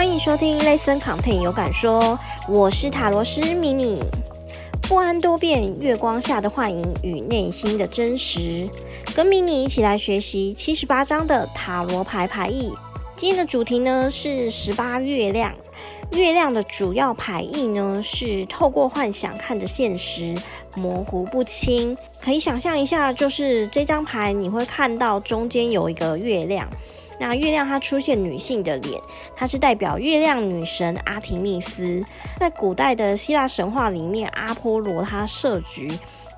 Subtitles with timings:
[0.00, 2.00] 欢迎收听《ListenContent 有感说》，
[2.48, 4.02] 我是塔罗师迷你。
[4.88, 8.66] 不安多变，月光下的幻影与内心的真实，
[9.14, 12.72] 跟迷你一起来学习七十八张的塔罗牌牌意。
[13.14, 15.52] 今天的主题呢是十八月亮。
[16.12, 20.34] 月亮的主要牌意呢是透过幻想看着现实，
[20.76, 21.94] 模糊不清。
[22.22, 26.66] 可以想象一下，就是这张牌你会看到中间有一个月亮。
[27.20, 28.98] 那月亮它出现女性的脸，
[29.36, 32.02] 它是代表月亮女神阿提密斯。
[32.36, 35.90] 在古代的希腊神话里面，阿波罗他设局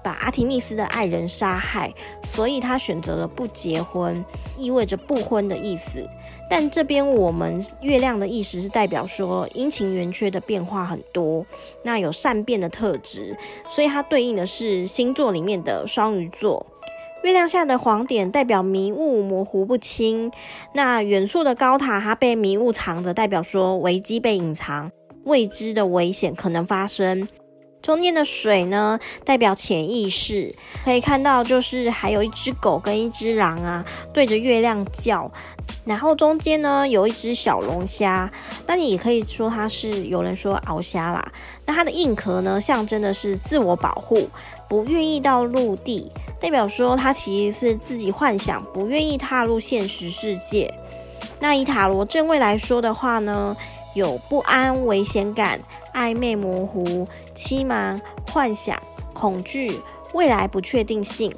[0.02, 1.94] 把阿提密斯的爱人杀害，
[2.32, 4.24] 所以他选择了不结婚，
[4.58, 6.04] 意味着不婚的意思。
[6.50, 11.46] 但这边我们月亮的意思是代表说阴晴圆缺的变化很多，
[11.84, 13.38] 那有善变的特质，
[13.70, 16.66] 所以它对应的是星座里面的双鱼座。
[17.22, 20.32] 月亮下的黄点代表迷雾模糊不清，
[20.74, 24.90] 那远处的高塔它被迷雾藏着，代表说危机被隐藏，
[25.24, 27.28] 未知的危险可能发生。
[27.80, 35.30] 中间的水呢，代表潜意识，可以看到就是还有一只狗跟一只狼啊，对着月亮叫。
[35.84, 38.30] 然后中间呢有一只小龙虾，
[38.66, 41.32] 那你也可以说它是有人说鳌虾啦。
[41.66, 44.28] 那它的硬壳呢，象征的是自我保护，
[44.72, 46.10] 不愿意到陆地。
[46.40, 50.72] 代表说他其实是自己幻想，不愿意踏入现实世界。
[51.38, 53.54] 那以塔罗正位来说的话呢，
[53.94, 55.60] 有不安、危险感、
[55.92, 59.78] 暧昧、模糊、欺瞒、幻想、恐惧、
[60.14, 61.30] 未来不确定性。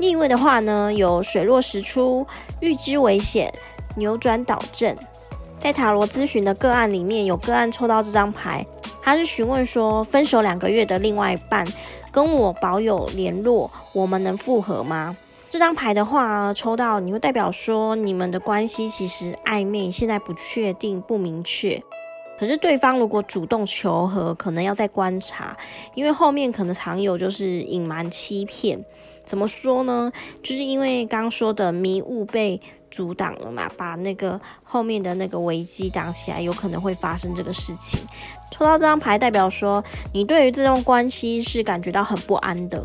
[0.00, 2.26] 逆位的话呢，有水落石出、
[2.58, 3.54] 预知危险、
[3.94, 4.96] 扭转导正。
[5.60, 8.66] 在塔罗咨询的个案里面，有个案抽到这张牌，
[9.08, 11.66] 他是询问说，分手两个月的另外一半。
[12.12, 15.16] 跟我保有联络，我们能复合吗？
[15.48, 21.82] 这张牌的话，抽到你会代表说你们的关系其实暧昧，现在不确定、不明确。
[22.38, 25.56] 可是对方如果主动求和，可能要再观察，
[25.94, 28.84] 因为后面可能常有就是隐瞒、欺骗。
[29.24, 30.12] 怎么说呢？
[30.42, 32.60] 就是因为刚刚说的迷雾被
[32.90, 38.00] 阻挡了嘛，把那个后面的那个危机挡起来，有可能会发生这个事情。
[38.50, 39.82] 抽到这张牌，代表说
[40.12, 42.84] 你对于这段关系是感觉到很不安的。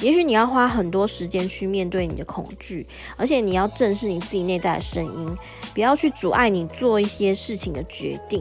[0.00, 2.86] 也许你要花很多时间去面对你的恐惧，
[3.16, 5.36] 而且你要正视你自己内在的声音，
[5.74, 8.40] 不要去阻碍你做一些事情的决定。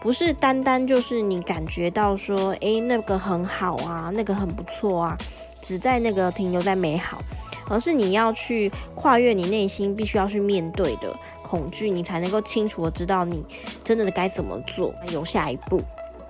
[0.00, 5.16] 不是单单就是你感觉到说，诶，那个很好啊，那个很不错啊，
[5.62, 7.22] 只在那个停留在美好，
[7.68, 13.44] 而是你要去跨越你内心必须要去面对的恐惧，你才能够清楚的知道你
[13.84, 15.80] 真的该怎么做，有下一步。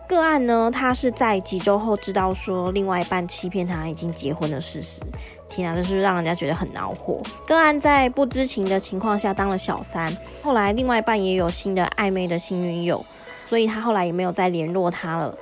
[0.07, 5.01] 个案呢，他是在几周后知道说另外一半欺骗他已经结婚的事实，
[5.49, 7.21] 天啊，这是不是让人家觉得很恼火？
[7.47, 13.05] 个案在不知情的情况下当了小三，后来另外一半也有新的暧昧的新女友。
[13.49, 15.35] 所以他后来也没有再联络他了。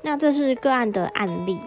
[0.00, 1.58] 那这是个案的案例。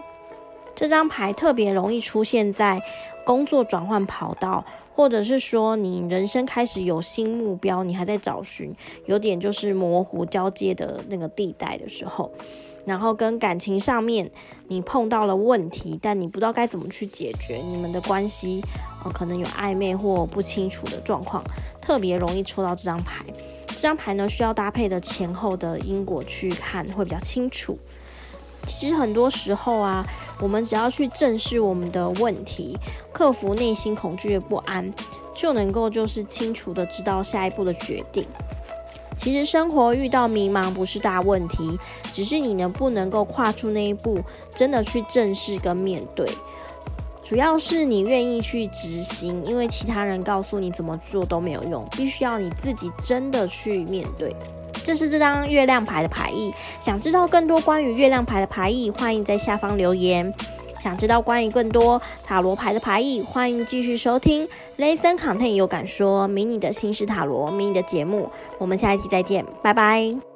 [0.74, 2.82] 这张牌特别容易出现在
[3.24, 4.64] 工作转换跑道，
[4.94, 8.74] 或者是说你人生开始有新目标，你还在找寻，
[9.06, 12.30] 有点就是模糊交接的那个地带的时候。
[12.84, 14.30] 然后跟感情上面
[14.68, 18.62] 你碰到了问题，但你不知道该怎么去解决，你们的关系
[19.02, 21.42] 呃可能有暧昧或不清楚的状况，
[21.80, 23.24] 特别容易抽到这张牌。
[23.68, 27.78] 这张牌呢，需要搭配的前后的因果去看，会比较清楚。
[28.66, 30.04] 其实很多时候啊，
[30.40, 32.76] 我们只要去正视我们的问题，
[33.12, 34.92] 克服内心恐惧的不安，
[35.34, 38.26] 就能够就是清楚的知道下一步的决定。
[39.16, 41.78] 其实生活遇到迷茫不是大问题，
[42.12, 44.18] 只是你能不能够跨出那一步，
[44.54, 46.28] 真的去正视跟面对。
[47.22, 54.34] 主要是你愿意去执行，因为其他人告诉你怎么做都没有用，必须要你自己真的去面对。
[54.84, 56.54] 这是这张月亮牌的牌意。
[56.80, 60.32] 想知道更多关于月亮牌的牌意，欢迎在下方留言。
[60.78, 68.30] 想知道关于更多塔罗牌的牌意，欢迎继续收听 ListenContent 有感说迷你的新式塔罗迷你的节目。
[68.58, 70.33] 我们下一期再见，拜拜。